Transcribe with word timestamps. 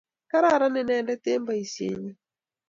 kararan 0.29 0.79
inendet 0.81 1.25
eng' 1.33 1.45
boisienyin. 1.47 2.15